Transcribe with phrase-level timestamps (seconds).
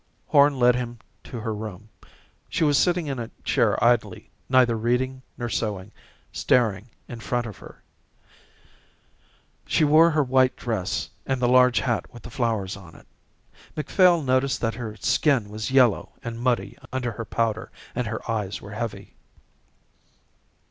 [0.29, 1.89] Horn led him to her room.
[2.49, 5.91] She was sitting in a chair idly, neither reading nor sewing,
[6.31, 7.83] staring in front of her.
[9.67, 13.05] She wore her white dress and the large hat with the flowers on it.
[13.77, 18.59] Macphail noticed that her skin was yellow and muddy under her powder, and her eyes
[18.59, 19.13] were heavy.